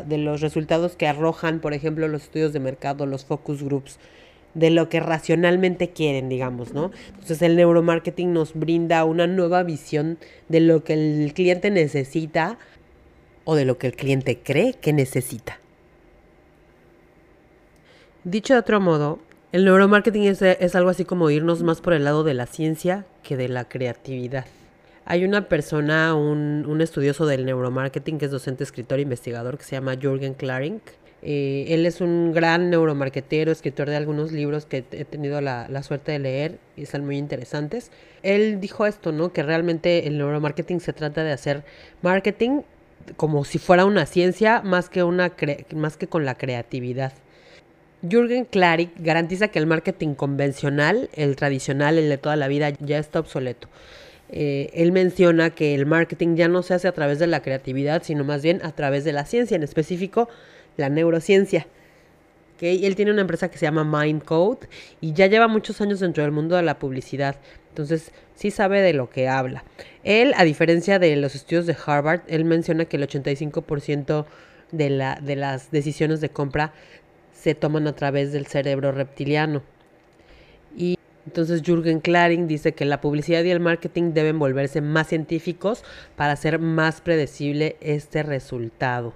de 0.05 0.17
los 0.19 0.41
resultados 0.41 0.95
que 0.95 1.07
arrojan, 1.07 1.59
por 1.59 1.73
ejemplo, 1.73 2.07
los 2.07 2.23
estudios 2.23 2.53
de 2.53 2.59
mercado, 2.59 3.07
los 3.07 3.25
focus 3.25 3.63
groups 3.63 3.97
de 4.53 4.69
lo 4.69 4.89
que 4.89 4.99
racionalmente 4.99 5.89
quieren, 5.89 6.29
digamos, 6.29 6.73
¿no? 6.73 6.91
Entonces 7.07 7.41
el 7.41 7.55
neuromarketing 7.55 8.31
nos 8.31 8.53
brinda 8.53 9.03
una 9.05 9.25
nueva 9.25 9.63
visión 9.63 10.19
de 10.49 10.59
lo 10.59 10.83
que 10.83 10.93
el 10.93 11.33
cliente 11.33 11.71
necesita 11.71 12.59
o 13.43 13.55
de 13.55 13.65
lo 13.65 13.79
que 13.79 13.87
el 13.87 13.95
cliente 13.95 14.37
cree 14.37 14.73
que 14.73 14.93
necesita. 14.93 15.59
Dicho 18.23 18.53
de 18.53 18.59
otro 18.59 18.79
modo, 18.79 19.19
el 19.51 19.65
neuromarketing 19.65 20.23
es, 20.23 20.41
es 20.41 20.75
algo 20.75 20.89
así 20.89 21.05
como 21.05 21.29
irnos 21.29 21.63
más 21.63 21.81
por 21.81 21.93
el 21.93 22.03
lado 22.03 22.23
de 22.23 22.33
la 22.33 22.45
ciencia 22.45 23.05
que 23.23 23.37
de 23.37 23.49
la 23.49 23.65
creatividad. 23.67 24.45
Hay 25.05 25.25
una 25.25 25.49
persona, 25.49 26.15
un, 26.15 26.65
un 26.67 26.81
estudioso 26.81 27.25
del 27.25 27.45
neuromarketing 27.45 28.17
que 28.17 28.25
es 28.25 28.31
docente, 28.31 28.63
escritor 28.63 28.99
e 28.99 29.01
investigador 29.01 29.57
que 29.57 29.63
se 29.63 29.71
llama 29.71 29.95
Jürgen 29.95 30.35
Klaring, 30.35 30.81
eh, 31.23 31.65
él 31.69 31.85
es 31.85 32.01
un 32.01 32.33
gran 32.33 32.71
neuromarketero, 32.71 33.51
escritor 33.51 33.89
de 33.89 33.95
algunos 33.95 34.31
libros 34.31 34.65
que 34.65 34.83
he 34.91 35.05
tenido 35.05 35.39
la, 35.39 35.67
la, 35.69 35.83
suerte 35.83 36.13
de 36.13 36.19
leer 36.19 36.57
y 36.75 36.83
están 36.83 37.05
muy 37.05 37.17
interesantes. 37.17 37.91
Él 38.23 38.59
dijo 38.59 38.87
esto, 38.87 39.11
¿no? 39.11 39.31
Que 39.31 39.43
realmente 39.43 40.07
el 40.07 40.17
neuromarketing 40.17 40.79
se 40.79 40.93
trata 40.93 41.23
de 41.23 41.31
hacer 41.31 41.63
marketing 42.01 42.61
como 43.17 43.45
si 43.45 43.59
fuera 43.59 43.85
una 43.85 44.05
ciencia 44.05 44.61
más 44.61 44.89
que, 44.89 45.03
una 45.03 45.33
más 45.75 45.97
que 45.97 46.07
con 46.07 46.25
la 46.25 46.35
creatividad. 46.35 47.13
Jürgen 48.01 48.45
Klarik 48.45 48.91
garantiza 48.97 49.49
que 49.49 49.59
el 49.59 49.67
marketing 49.67 50.15
convencional, 50.15 51.09
el 51.13 51.35
tradicional, 51.35 51.97
el 51.97 52.09
de 52.09 52.17
toda 52.17 52.35
la 52.35 52.47
vida, 52.47 52.71
ya 52.79 52.97
está 52.97 53.19
obsoleto. 53.19 53.67
Eh, 54.29 54.69
él 54.73 54.91
menciona 54.91 55.49
que 55.49 55.75
el 55.75 55.85
marketing 55.85 56.35
ya 56.35 56.47
no 56.47 56.63
se 56.63 56.73
hace 56.73 56.87
a 56.87 56.93
través 56.93 57.19
de 57.19 57.27
la 57.27 57.41
creatividad, 57.41 58.01
sino 58.03 58.23
más 58.23 58.41
bien 58.41 58.61
a 58.63 58.71
través 58.71 59.03
de 59.03 59.13
la 59.13 59.25
ciencia, 59.25 59.55
en 59.55 59.63
específico 59.63 60.29
la 60.77 60.89
neurociencia. 60.89 61.67
Él 62.61 62.95
tiene 62.95 63.11
una 63.11 63.21
empresa 63.21 63.49
que 63.49 63.57
se 63.57 63.65
llama 63.65 63.83
Mindcode 63.83 64.67
y 64.99 65.13
ya 65.13 65.25
lleva 65.25 65.47
muchos 65.47 65.81
años 65.81 65.99
dentro 65.99 66.23
del 66.23 66.31
mundo 66.31 66.55
de 66.55 66.61
la 66.61 66.77
publicidad. 66.77 67.35
Entonces, 67.69 68.11
sí 68.35 68.51
sabe 68.51 68.81
de 68.81 68.93
lo 68.93 69.09
que 69.09 69.27
habla. 69.27 69.63
Él, 70.03 70.33
a 70.37 70.43
diferencia 70.43 70.99
de 70.99 71.15
los 71.15 71.33
estudios 71.33 71.65
de 71.65 71.75
Harvard, 71.85 72.21
él 72.27 72.45
menciona 72.45 72.85
que 72.85 72.97
el 72.97 73.07
85% 73.07 74.25
de, 74.71 74.89
la, 74.91 75.19
de 75.21 75.35
las 75.35 75.71
decisiones 75.71 76.21
de 76.21 76.29
compra 76.29 76.73
se 77.41 77.55
toman 77.55 77.87
a 77.87 77.93
través 77.93 78.31
del 78.31 78.45
cerebro 78.45 78.91
reptiliano. 78.91 79.63
Y 80.77 80.99
entonces 81.25 81.63
Jürgen 81.63 81.99
Klaring 81.99 82.47
dice 82.47 82.73
que 82.73 82.85
la 82.85 83.01
publicidad 83.01 83.43
y 83.43 83.49
el 83.49 83.59
marketing 83.59 84.13
deben 84.13 84.37
volverse 84.37 84.79
más 84.79 85.07
científicos 85.07 85.83
para 86.15 86.33
hacer 86.33 86.59
más 86.59 87.01
predecible 87.01 87.77
este 87.81 88.21
resultado. 88.21 89.15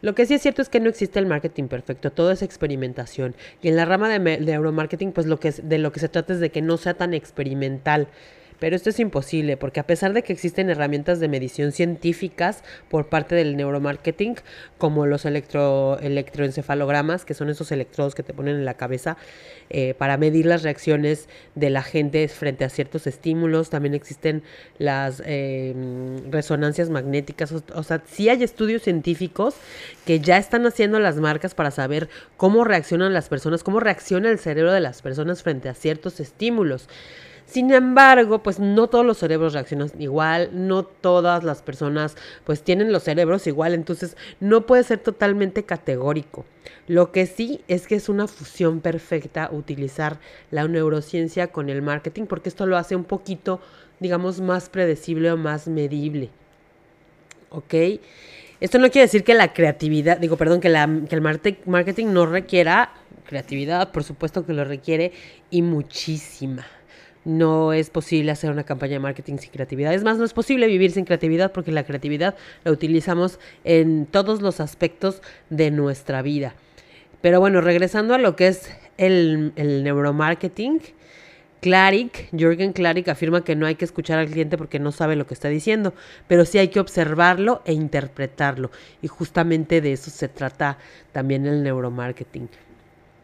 Lo 0.00 0.14
que 0.14 0.24
sí 0.24 0.34
es 0.34 0.42
cierto 0.42 0.62
es 0.62 0.70
que 0.70 0.80
no 0.80 0.88
existe 0.88 1.18
el 1.18 1.26
marketing 1.26 1.64
perfecto, 1.68 2.10
todo 2.10 2.30
es 2.30 2.40
experimentación. 2.40 3.34
Y 3.60 3.68
en 3.68 3.76
la 3.76 3.84
rama 3.84 4.08
de, 4.08 4.18
neuromarketing, 4.40 5.12
pues 5.12 5.26
lo 5.26 5.38
que 5.38 5.50
de 5.50 5.78
lo 5.78 5.92
que 5.92 6.00
se 6.00 6.08
trata 6.08 6.32
es 6.32 6.40
de 6.40 6.50
que 6.50 6.62
no 6.62 6.78
sea 6.78 6.94
tan 6.94 7.12
experimental. 7.12 8.08
Pero 8.58 8.76
esto 8.76 8.90
es 8.90 8.98
imposible 9.00 9.56
porque 9.56 9.80
a 9.80 9.86
pesar 9.86 10.12
de 10.12 10.22
que 10.22 10.32
existen 10.32 10.70
herramientas 10.70 11.20
de 11.20 11.28
medición 11.28 11.72
científicas 11.72 12.62
por 12.88 13.08
parte 13.08 13.34
del 13.34 13.56
neuromarketing, 13.56 14.36
como 14.78 15.06
los 15.06 15.24
electro, 15.24 15.98
electroencefalogramas, 16.00 17.24
que 17.24 17.34
son 17.34 17.50
esos 17.50 17.70
electrodos 17.72 18.14
que 18.14 18.22
te 18.22 18.32
ponen 18.32 18.56
en 18.56 18.64
la 18.64 18.74
cabeza 18.74 19.16
eh, 19.68 19.94
para 19.94 20.16
medir 20.16 20.46
las 20.46 20.62
reacciones 20.62 21.28
de 21.54 21.70
la 21.70 21.82
gente 21.82 22.26
frente 22.28 22.64
a 22.64 22.68
ciertos 22.68 23.06
estímulos, 23.06 23.70
también 23.70 23.94
existen 23.94 24.42
las 24.78 25.22
em, 25.24 26.30
resonancias 26.30 26.88
magnéticas, 26.90 27.52
o, 27.52 27.62
o 27.74 27.82
sea, 27.82 28.02
sí 28.06 28.28
hay 28.28 28.42
estudios 28.42 28.82
científicos 28.82 29.54
que 30.06 30.20
ya 30.20 30.38
están 30.38 30.66
haciendo 30.66 30.98
las 30.98 31.16
marcas 31.16 31.54
para 31.54 31.70
saber 31.70 32.08
cómo 32.36 32.64
reaccionan 32.64 33.12
las 33.12 33.28
personas, 33.28 33.62
cómo 33.62 33.80
reacciona 33.80 34.30
el 34.30 34.38
cerebro 34.38 34.72
de 34.72 34.80
las 34.80 35.02
personas 35.02 35.42
frente 35.42 35.68
a 35.68 35.74
ciertos 35.74 36.20
estímulos. 36.20 36.88
Sin 37.46 37.72
embargo, 37.72 38.42
pues 38.42 38.58
no 38.58 38.88
todos 38.88 39.06
los 39.06 39.18
cerebros 39.18 39.52
reaccionan 39.52 39.90
igual, 40.00 40.50
no 40.52 40.82
todas 40.82 41.44
las 41.44 41.62
personas 41.62 42.16
pues 42.44 42.62
tienen 42.62 42.92
los 42.92 43.04
cerebros 43.04 43.46
igual, 43.46 43.72
entonces 43.72 44.16
no 44.40 44.66
puede 44.66 44.82
ser 44.82 44.98
totalmente 44.98 45.64
categórico. 45.64 46.44
Lo 46.88 47.12
que 47.12 47.26
sí 47.26 47.60
es 47.68 47.86
que 47.86 47.94
es 47.94 48.08
una 48.08 48.26
fusión 48.26 48.80
perfecta 48.80 49.48
utilizar 49.52 50.18
la 50.50 50.66
neurociencia 50.66 51.46
con 51.46 51.70
el 51.70 51.82
marketing 51.82 52.24
porque 52.24 52.48
esto 52.48 52.66
lo 52.66 52.76
hace 52.76 52.96
un 52.96 53.04
poquito, 53.04 53.60
digamos, 54.00 54.40
más 54.40 54.68
predecible 54.68 55.30
o 55.30 55.36
más 55.36 55.68
medible. 55.68 56.30
¿Ok? 57.50 57.74
Esto 58.60 58.78
no 58.78 58.90
quiere 58.90 59.06
decir 59.06 59.22
que 59.22 59.34
la 59.34 59.52
creatividad, 59.52 60.18
digo, 60.18 60.36
perdón, 60.36 60.60
que, 60.60 60.68
la, 60.68 60.88
que 61.08 61.14
el 61.14 61.20
marketing 61.20 62.06
no 62.06 62.26
requiera 62.26 62.92
creatividad, 63.24 63.92
por 63.92 64.02
supuesto 64.02 64.44
que 64.44 64.52
lo 64.52 64.64
requiere 64.64 65.12
y 65.50 65.62
muchísima 65.62 66.66
no 67.26 67.72
es 67.72 67.90
posible 67.90 68.30
hacer 68.30 68.52
una 68.52 68.62
campaña 68.62 68.92
de 68.92 69.00
marketing 69.00 69.38
sin 69.38 69.50
creatividad. 69.50 69.92
Es 69.92 70.04
más, 70.04 70.16
no 70.16 70.24
es 70.24 70.32
posible 70.32 70.68
vivir 70.68 70.92
sin 70.92 71.04
creatividad 71.04 71.52
porque 71.52 71.72
la 71.72 71.84
creatividad 71.84 72.36
la 72.64 72.70
utilizamos 72.70 73.40
en 73.64 74.06
todos 74.06 74.40
los 74.40 74.60
aspectos 74.60 75.20
de 75.50 75.72
nuestra 75.72 76.22
vida. 76.22 76.54
Pero 77.20 77.40
bueno, 77.40 77.60
regresando 77.60 78.14
a 78.14 78.18
lo 78.18 78.36
que 78.36 78.46
es 78.46 78.70
el, 78.96 79.52
neuromarketing, 79.56 80.80
Claric, 81.60 82.28
Jürgen 82.30 82.72
Claric 82.72 83.08
afirma 83.08 83.42
que 83.42 83.56
no 83.56 83.66
hay 83.66 83.74
que 83.74 83.84
escuchar 83.84 84.20
al 84.20 84.28
cliente 84.28 84.56
porque 84.56 84.78
no 84.78 84.92
sabe 84.92 85.16
lo 85.16 85.26
que 85.26 85.34
está 85.34 85.48
diciendo, 85.48 85.94
pero 86.28 86.44
sí 86.44 86.58
hay 86.58 86.68
que 86.68 86.78
observarlo 86.78 87.60
e 87.64 87.72
interpretarlo. 87.72 88.70
Y 89.02 89.08
justamente 89.08 89.80
de 89.80 89.94
eso 89.94 90.10
se 90.10 90.28
trata 90.28 90.78
también 91.10 91.44
el 91.44 91.64
neuromarketing. 91.64 92.48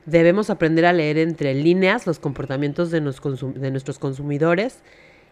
Debemos 0.06 0.50
aprender 0.50 0.84
a 0.84 0.92
leer 0.92 1.18
entre 1.18 1.54
líneas 1.54 2.06
los 2.06 2.18
comportamientos 2.18 2.90
de, 2.90 3.00
nuestros 3.00 3.98
consumidores 3.98 4.78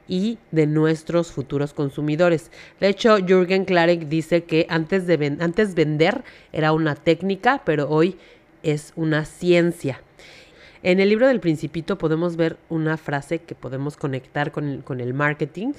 y 0.07 0.39
de 0.53 0.67
nuestros 0.67 1.33
futuros 1.33 1.75
consumidores. 1.75 2.51
De 2.79 2.89
hecho, 2.89 3.19
Jürgen 3.19 3.65
Klarek 3.65 4.09
dice 4.09 4.45
que 4.45 4.67
antes, 4.69 5.07
de 5.07 5.37
antes 5.41 5.75
vender 5.75 6.23
era 6.53 6.73
una 6.73 6.95
técnica, 6.95 7.63
pero 7.65 7.89
hoy 7.89 8.17
es 8.63 8.93
una 8.95 9.25
ciencia. 9.25 10.03
En 10.83 11.01
el 11.01 11.09
libro 11.09 11.27
del 11.27 11.41
Principito 11.41 11.99
podemos 11.99 12.37
ver 12.37 12.57
una 12.69 12.97
frase 12.97 13.41
que 13.41 13.55
podemos 13.55 13.97
conectar 13.97 14.53
con 14.53 14.69
el, 14.69 14.85
con 14.85 15.01
el 15.01 15.15
marketing. 15.15 15.73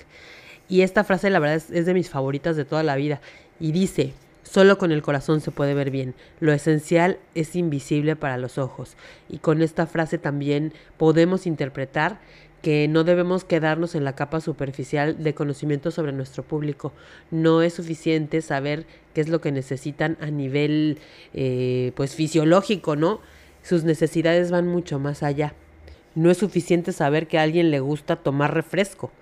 Y 0.70 0.82
esta 0.82 1.04
frase, 1.04 1.30
la 1.30 1.40
verdad, 1.40 1.64
es 1.72 1.86
de 1.86 1.94
mis 1.94 2.10
favoritas 2.10 2.56
de 2.56 2.66
toda 2.66 2.84
la 2.84 2.96
vida. 2.96 3.20
Y 3.60 3.72
dice, 3.72 4.14
Solo 4.52 4.78
con 4.78 4.92
el 4.92 5.02
corazón 5.02 5.40
se 5.40 5.50
puede 5.50 5.74
ver 5.74 5.92
bien. 5.92 6.14
Lo 6.42 6.52
esencial 6.52 7.20
es 7.36 7.56
invisible 7.56 8.18
para 8.18 8.38
los 8.38 8.58
ojos. 8.58 8.98
Y 9.30 9.38
con 9.38 9.62
esta 9.62 9.88
frase 9.88 10.18
también 10.18 10.74
podemos 10.98 11.48
interpretar 11.48 12.20
que 12.62 12.90
no 12.90 13.06
debemos 13.06 13.46
quedarnos 13.46 13.96
en 13.96 14.04
la 14.04 14.14
capa 14.14 14.42
superficial 14.42 15.24
de 15.24 15.34
conocimiento 15.34 15.90
sobre 15.90 16.12
nuestro 16.12 16.44
público. 16.44 16.92
No 17.32 17.62
es 17.62 17.76
suficiente 17.76 18.42
saber 18.42 18.86
qué 19.14 19.22
es 19.22 19.30
lo 19.30 19.40
que 19.40 19.54
necesitan 19.54 20.18
a 20.20 20.26
nivel 20.26 21.00
eh, 21.34 21.94
pues 21.96 22.16
fisiológico, 22.16 22.98
¿no? 22.98 23.22
Sus 23.64 23.86
necesidades 23.86 24.52
van 24.52 24.68
mucho 24.68 25.00
más 25.00 25.24
allá. 25.24 25.54
No 26.14 26.30
es 26.30 26.40
suficiente 26.40 26.92
saber 26.92 27.28
que 27.28 27.40
a 27.40 27.44
alguien 27.44 27.72
le 27.72 27.80
gusta 27.80 28.18
tomar 28.18 28.54
refresco 28.54 29.14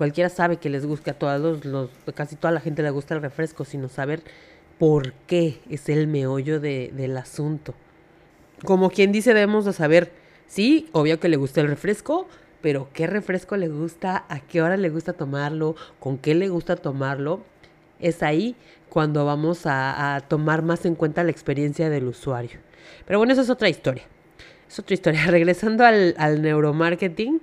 cualquiera 0.00 0.30
sabe 0.30 0.56
que 0.56 0.70
les 0.70 0.86
gusta, 0.86 1.10
a 1.10 1.14
todos 1.18 1.66
los, 1.66 1.90
casi 2.14 2.34
toda 2.34 2.52
la 2.52 2.60
gente 2.60 2.82
le 2.82 2.88
gusta 2.88 3.14
el 3.14 3.20
refresco, 3.20 3.66
sino 3.66 3.90
saber 3.90 4.22
por 4.78 5.12
qué 5.12 5.60
es 5.68 5.90
el 5.90 6.06
meollo 6.06 6.58
de, 6.58 6.90
del 6.94 7.18
asunto. 7.18 7.74
Como 8.64 8.88
quien 8.88 9.12
dice, 9.12 9.34
debemos 9.34 9.66
de 9.66 9.74
saber, 9.74 10.10
sí, 10.46 10.88
obvio 10.92 11.20
que 11.20 11.28
le 11.28 11.36
gusta 11.36 11.60
el 11.60 11.68
refresco, 11.68 12.26
pero 12.62 12.88
qué 12.94 13.06
refresco 13.08 13.58
le 13.58 13.68
gusta, 13.68 14.24
a 14.30 14.40
qué 14.40 14.62
hora 14.62 14.78
le 14.78 14.88
gusta 14.88 15.12
tomarlo, 15.12 15.76
con 15.98 16.16
qué 16.16 16.34
le 16.34 16.48
gusta 16.48 16.76
tomarlo. 16.76 17.42
Es 17.98 18.22
ahí 18.22 18.56
cuando 18.88 19.26
vamos 19.26 19.66
a, 19.66 20.14
a 20.14 20.20
tomar 20.22 20.62
más 20.62 20.86
en 20.86 20.94
cuenta 20.94 21.24
la 21.24 21.30
experiencia 21.30 21.90
del 21.90 22.06
usuario. 22.06 22.58
Pero 23.04 23.18
bueno, 23.18 23.34
eso 23.34 23.42
es 23.42 23.50
otra 23.50 23.68
historia 23.68 24.04
es 24.70 24.78
otra 24.78 24.94
historia. 24.94 25.26
Regresando 25.26 25.84
al, 25.84 26.42
neuromarketing, 26.42 27.40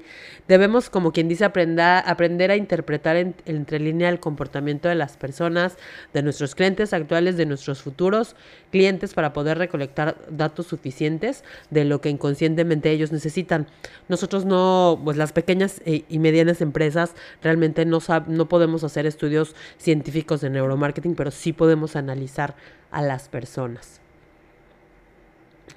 debemos, 0.48 0.90
como 0.90 1.12
quien 1.12 1.28
dice, 1.28 1.46
aprender, 1.46 2.04
aprender 2.06 2.52
a 2.52 2.56
interpretar 2.56 3.18
entre 3.18 3.80
línea 3.80 4.10
el 4.10 4.20
comportamiento 4.20 4.88
de 4.88 4.96
las 4.96 5.18
personas, 5.18 5.78
de 6.14 6.24
nuestros 6.24 6.56
clientes 6.56 6.94
actuales, 6.94 7.36
de 7.38 7.46
nuestros 7.46 7.82
futuros 7.82 8.36
clientes, 8.72 9.14
para 9.14 9.34
poder 9.34 9.58
recolectar 9.58 10.18
datos 10.30 10.68
suficientes 10.68 11.44
de 11.70 11.84
lo 11.84 12.00
que 12.00 12.10
inconscientemente 12.10 12.92
ellos 12.92 13.12
necesitan. 13.12 13.68
Nosotros 14.08 14.46
no, 14.46 15.02
pues 15.04 15.18
las 15.18 15.34
pequeñas 15.34 15.82
e, 15.86 16.06
y 16.08 16.20
medianas 16.20 16.62
empresas 16.62 17.14
realmente 17.44 17.86
no, 17.86 18.00
no 18.28 18.48
podemos 18.48 18.84
hacer 18.86 19.06
estudios 19.06 19.54
científicos 19.78 20.42
de 20.42 20.50
neuromarketing, 20.50 21.16
pero 21.16 21.32
sí 21.32 21.52
podemos 21.52 21.96
analizar 21.98 22.56
a 22.90 23.02
las 23.02 23.28
personas 23.28 24.00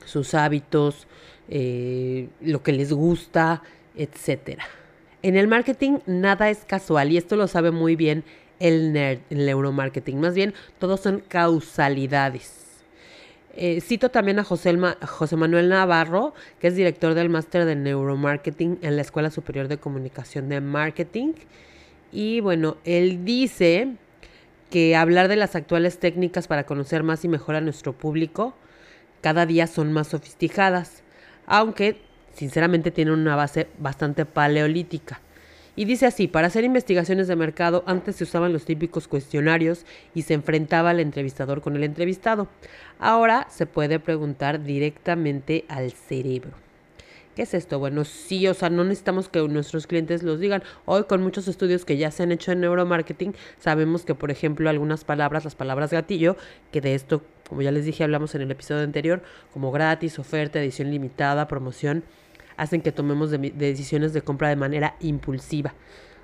sus 0.04 0.34
hábitos, 0.34 1.06
eh, 1.48 2.28
lo 2.40 2.62
que 2.62 2.72
les 2.72 2.92
gusta, 2.92 3.62
etc. 3.96 4.60
En 5.22 5.36
el 5.36 5.48
marketing 5.48 5.98
nada 6.06 6.50
es 6.50 6.64
casual 6.64 7.12
y 7.12 7.16
esto 7.16 7.36
lo 7.36 7.48
sabe 7.48 7.70
muy 7.70 7.96
bien 7.96 8.24
el 8.60 8.92
nerd, 8.92 9.20
neuromarketing. 9.30 10.20
Más 10.20 10.34
bien, 10.34 10.54
todos 10.78 11.00
son 11.00 11.22
causalidades. 11.26 12.60
Eh, 13.56 13.80
cito 13.80 14.10
también 14.10 14.38
a 14.38 14.44
José, 14.44 14.78
José, 15.06 15.36
Manuel 15.36 15.68
Navarro, 15.68 16.34
que 16.60 16.68
es 16.68 16.76
director 16.76 17.14
del 17.14 17.30
máster 17.30 17.64
de 17.64 17.74
neuromarketing 17.74 18.78
en 18.82 18.96
la 18.96 19.02
Escuela 19.02 19.30
Superior 19.30 19.66
de 19.66 19.78
Comunicación 19.78 20.48
de 20.48 20.60
Marketing. 20.60 21.32
Y 22.12 22.40
bueno, 22.40 22.76
él 22.84 23.24
dice 23.24 23.96
que 24.70 24.94
hablar 24.94 25.26
de 25.26 25.36
las 25.36 25.56
actuales 25.56 25.98
técnicas 25.98 26.46
para 26.46 26.64
conocer 26.64 27.02
más 27.02 27.24
y 27.24 27.28
mejor 27.28 27.56
a 27.56 27.60
nuestro 27.60 27.92
público 27.92 28.54
cada 29.20 29.46
día 29.46 29.66
son 29.66 29.92
más 29.92 30.08
sofisticadas 30.08 31.02
aunque 31.50 31.96
sinceramente 32.32 32.92
tiene 32.92 33.12
una 33.12 33.34
base 33.34 33.66
bastante 33.78 34.24
paleolítica. 34.24 35.20
Y 35.74 35.84
dice 35.84 36.06
así, 36.06 36.28
para 36.28 36.46
hacer 36.46 36.62
investigaciones 36.62 37.26
de 37.26 37.36
mercado 37.36 37.82
antes 37.86 38.16
se 38.16 38.24
usaban 38.24 38.52
los 38.52 38.64
típicos 38.64 39.08
cuestionarios 39.08 39.84
y 40.14 40.22
se 40.22 40.34
enfrentaba 40.34 40.92
el 40.92 41.00
entrevistador 41.00 41.60
con 41.60 41.74
el 41.74 41.82
entrevistado. 41.82 42.48
Ahora 43.00 43.48
se 43.50 43.66
puede 43.66 43.98
preguntar 43.98 44.62
directamente 44.62 45.64
al 45.68 45.90
cerebro. 45.90 46.52
¿Qué 47.34 47.42
es 47.42 47.54
esto? 47.54 47.78
Bueno, 47.78 48.04
sí, 48.04 48.46
o 48.46 48.54
sea, 48.54 48.70
no 48.70 48.84
necesitamos 48.84 49.28
que 49.28 49.40
nuestros 49.48 49.86
clientes 49.86 50.22
los 50.22 50.38
digan. 50.38 50.62
Hoy 50.84 51.04
con 51.04 51.22
muchos 51.22 51.48
estudios 51.48 51.84
que 51.84 51.96
ya 51.96 52.10
se 52.10 52.22
han 52.22 52.32
hecho 52.32 52.52
en 52.52 52.60
neuromarketing, 52.60 53.34
sabemos 53.58 54.04
que, 54.04 54.14
por 54.14 54.30
ejemplo, 54.30 54.68
algunas 54.68 55.04
palabras, 55.04 55.44
las 55.44 55.54
palabras 55.54 55.90
gatillo, 55.90 56.36
que 56.70 56.80
de 56.80 56.94
esto 56.94 57.22
como 57.50 57.62
ya 57.62 57.72
les 57.72 57.84
dije, 57.84 58.04
hablamos 58.04 58.32
en 58.36 58.42
el 58.42 58.50
episodio 58.52 58.84
anterior, 58.84 59.22
como 59.52 59.72
gratis, 59.72 60.20
oferta, 60.20 60.60
edición 60.60 60.88
limitada, 60.88 61.48
promoción, 61.48 62.04
hacen 62.56 62.80
que 62.80 62.92
tomemos 62.92 63.32
decisiones 63.32 64.12
de 64.12 64.22
compra 64.22 64.48
de 64.48 64.54
manera 64.54 64.94
impulsiva. 65.00 65.74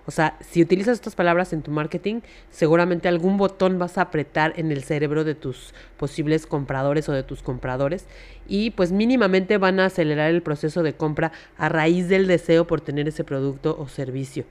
O 0.07 0.13
sea, 0.13 0.39
si 0.41 0.63
utilizas 0.63 0.95
estas 0.95 1.17
palabras 1.17 1.53
en 1.53 1.63
tu 1.63 1.73
marketing, 1.73 2.21
seguramente 2.49 3.09
algún 3.09 3.39
botón 3.39 3.77
vas 3.81 3.99
a 3.99 4.03
apretar 4.03 4.53
en 4.57 4.71
el 4.71 4.85
cerebro 4.85 5.25
de 5.25 5.35
tus 5.35 5.75
posibles 5.97 6.47
compradores 6.47 7.09
o 7.09 7.13
de 7.13 7.25
tus 7.25 7.43
compradores 7.43 8.07
y 8.47 8.71
pues 8.71 8.93
mínimamente 8.93 9.59
van 9.59 9.81
a 9.81 9.87
acelerar 9.87 10.31
el 10.31 10.43
proceso 10.43 10.85
de 10.85 10.93
compra 10.93 11.33
a 11.59 11.69
raíz 11.69 12.09
del 12.09 12.29
deseo 12.29 12.69
por 12.69 12.81
tener 12.81 13.09
ese 13.09 13.25
producto 13.25 13.77
o 13.81 13.89
servicio. 13.89 14.45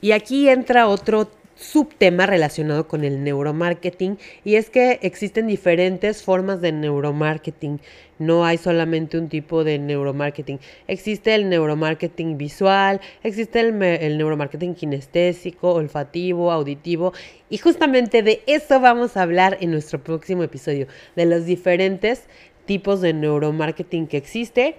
Y 0.00 0.10
aquí 0.10 0.48
entra 0.48 0.88
otro 0.88 1.30
subtema 1.56 2.26
relacionado 2.26 2.86
con 2.86 3.02
el 3.02 3.24
neuromarketing 3.24 4.18
y 4.44 4.56
es 4.56 4.70
que 4.70 4.98
existen 5.02 5.46
diferentes 5.46 6.22
formas 6.22 6.60
de 6.60 6.70
neuromarketing. 6.72 7.80
No 8.18 8.44
hay 8.44 8.58
solamente 8.58 9.18
un 9.18 9.28
tipo 9.28 9.64
de 9.64 9.78
neuromarketing. 9.78 10.60
Existe 10.86 11.34
el 11.34 11.48
neuromarketing 11.48 12.36
visual, 12.36 13.00
existe 13.22 13.60
el, 13.60 13.78
neuromarketing 13.78 14.74
kinestésico, 14.74 15.72
olfativo, 15.72 16.52
auditivo 16.52 17.12
y 17.48 17.58
justamente 17.58 18.22
de 18.22 18.42
eso 18.46 18.78
vamos 18.80 19.16
a 19.16 19.22
hablar 19.22 19.56
en 19.60 19.70
nuestro 19.70 20.02
próximo 20.02 20.42
episodio, 20.42 20.86
de 21.16 21.26
los 21.26 21.46
diferentes 21.46 22.24
tipos 22.66 23.00
de 23.00 23.14
neuromarketing 23.14 24.06
que 24.06 24.18
existe 24.18 24.76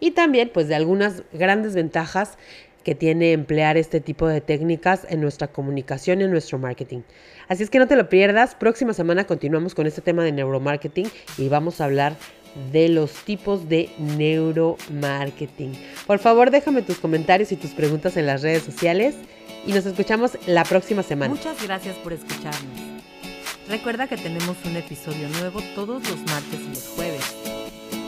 y 0.00 0.12
también 0.12 0.50
pues 0.52 0.68
de 0.68 0.74
algunas 0.74 1.22
grandes 1.32 1.74
ventajas 1.74 2.38
que 2.88 2.94
tiene 2.94 3.32
emplear 3.32 3.76
este 3.76 4.00
tipo 4.00 4.26
de 4.26 4.40
técnicas 4.40 5.06
en 5.10 5.20
nuestra 5.20 5.48
comunicación 5.48 6.22
y 6.22 6.24
en 6.24 6.30
nuestro 6.30 6.56
marketing. 6.56 7.00
Así 7.46 7.62
es 7.62 7.68
que 7.68 7.78
no 7.78 7.86
te 7.86 7.96
lo 7.96 8.08
pierdas. 8.08 8.54
Próxima 8.54 8.94
semana 8.94 9.26
continuamos 9.26 9.74
con 9.74 9.86
este 9.86 10.00
tema 10.00 10.24
de 10.24 10.32
neuromarketing 10.32 11.06
y 11.36 11.50
vamos 11.50 11.82
a 11.82 11.84
hablar 11.84 12.14
de 12.72 12.88
los 12.88 13.12
tipos 13.12 13.68
de 13.68 13.90
neuromarketing. 13.98 15.78
Por 16.06 16.18
favor, 16.18 16.50
déjame 16.50 16.80
tus 16.80 16.96
comentarios 16.96 17.52
y 17.52 17.56
tus 17.56 17.72
preguntas 17.72 18.16
en 18.16 18.24
las 18.24 18.40
redes 18.40 18.62
sociales 18.62 19.16
y 19.66 19.72
nos 19.74 19.84
escuchamos 19.84 20.38
la 20.46 20.64
próxima 20.64 21.02
semana. 21.02 21.34
Muchas 21.34 21.62
gracias 21.62 21.94
por 21.96 22.14
escucharnos. 22.14 22.80
Recuerda 23.68 24.06
que 24.06 24.16
tenemos 24.16 24.56
un 24.64 24.78
episodio 24.78 25.28
nuevo 25.40 25.60
todos 25.74 26.08
los 26.08 26.20
martes 26.20 26.58
y 26.58 26.68
los 26.68 26.88
jueves. 26.96 27.57